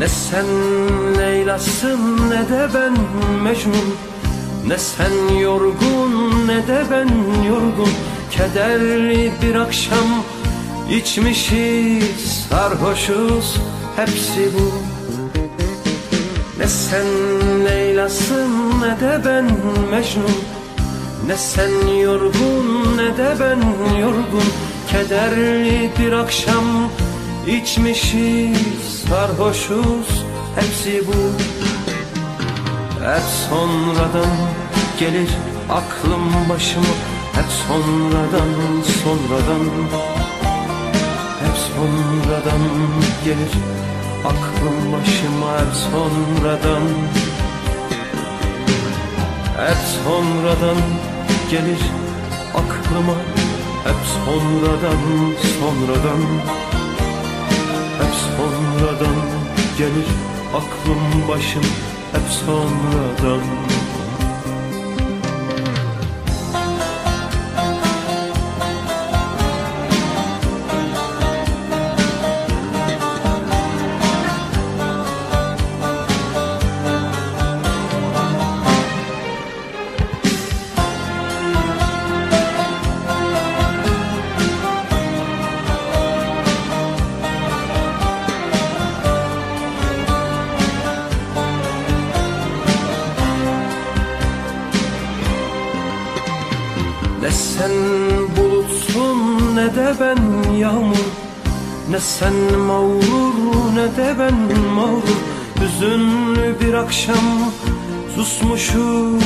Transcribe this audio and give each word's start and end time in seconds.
Ne 0.00 0.08
sen 0.08 0.46
Leyla'sın 1.18 2.30
ne 2.30 2.48
de 2.48 2.68
ben 2.74 2.96
Mecnun. 3.42 3.94
Ne 4.66 4.78
sen 4.78 5.36
yorgun 5.38 6.46
ne 6.46 6.56
de 6.56 6.82
ben 6.90 7.08
yorgun. 7.48 7.92
Kederli 8.30 9.32
bir 9.42 9.54
akşam 9.54 10.24
içmişiz 10.90 12.46
sarhoşuz 12.50 13.56
hepsi 13.96 14.50
bu. 14.54 14.72
Ne 16.58 16.66
sen 16.66 17.06
Leyla'sın 17.64 18.80
ne 18.80 19.00
de 19.00 19.20
ben 19.24 19.44
Mecnun. 19.90 20.36
Ne 21.26 21.36
sen 21.36 21.86
yorgun 22.02 22.96
ne 22.96 23.16
de 23.16 23.34
ben 23.40 23.60
yorgun. 24.00 24.48
Kederli 24.90 25.90
bir 25.98 26.12
akşam 26.12 26.64
içmişiz 27.46 29.04
sarhoşuz 29.08 30.24
hepsi 30.54 31.06
bu. 31.06 31.20
Hep 33.04 33.22
sonradan 33.48 34.36
gelir 34.98 35.30
aklım 35.70 36.48
başıma. 36.48 36.94
Hep 37.32 37.44
sonradan 37.68 38.82
sonradan. 39.02 39.64
Hep 41.40 41.56
sonradan 41.76 42.62
gelir 43.24 43.52
aklım 44.24 44.92
başıma. 44.92 45.52
Hep 45.58 45.74
sonradan. 45.74 46.88
Hep 49.56 49.78
sonradan 50.04 50.82
gelir 51.50 51.80
aklıma. 52.54 53.14
Hep 53.84 54.00
sonradan 54.24 55.34
sonradan 55.60 56.20
Hep 58.00 58.14
sonradan 58.14 59.16
gelir 59.78 60.06
aklım 60.54 61.28
başım 61.28 61.62
Hep 62.12 62.28
sonradan 62.46 63.40
Ne 97.22 97.30
sen 97.30 97.70
bulutsun 98.36 99.56
ne 99.56 99.74
de 99.74 99.94
ben 100.00 100.52
yağmur. 100.52 100.96
Ne 101.90 102.00
sen 102.00 102.58
mağrur 102.58 103.74
ne 103.74 103.96
de 103.96 104.14
ben 104.18 104.34
mağrur. 104.74 105.20
Hüzünlü 105.60 106.60
bir 106.60 106.74
akşam 106.74 107.52
susmuşuz 108.14 109.24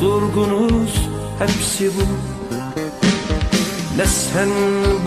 durgunuz 0.00 1.08
hepsi 1.38 1.90
bu. 1.96 2.02
Ne 3.96 4.06
sen 4.06 4.48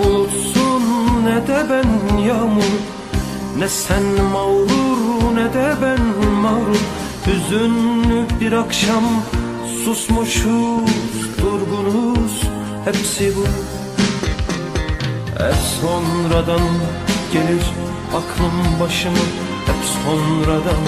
bulutsun 0.04 0.84
ne 1.26 1.48
de 1.48 1.66
ben 1.70 2.18
yağmur. 2.18 2.74
Ne 3.58 3.70
sen 3.70 4.04
mağrur 4.34 5.36
ne 5.36 5.54
de 5.54 5.76
ben 5.82 6.02
mağrur. 6.42 6.82
Hüzünlü 7.28 8.26
bir 8.40 8.52
akşam 8.52 9.04
susmuşuz 9.86 11.38
durgunuz 11.42 12.42
hepsi 12.86 13.34
bu. 13.36 13.44
Hep 15.44 15.56
sonradan 15.82 16.68
gelir 17.34 17.66
aklım 18.10 18.80
başıma. 18.80 19.26
Hep 19.66 19.82
sonradan 20.04 20.84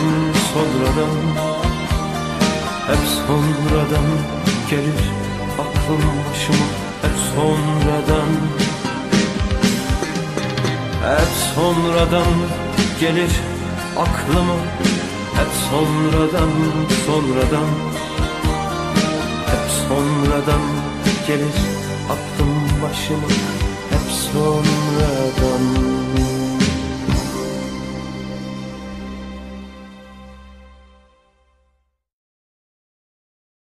sonradan. 0.54 1.16
Hep 2.88 3.04
sonradan 3.28 4.08
gelir 4.70 5.02
aklım 5.54 6.04
başıma. 6.30 6.66
Hep 7.02 7.18
sonradan. 7.36 8.32
Hep 11.04 11.30
sonradan 11.56 12.34
gelir 13.00 13.32
aklıma. 13.98 14.56
Hep 15.36 15.52
sonradan 15.70 16.52
sonradan 17.06 17.68
sonradan 19.96 20.62
gelir 21.28 21.56
aklım 22.10 22.82
başıma 22.84 23.30
hep 23.90 24.12
sonradan. 24.34 26.15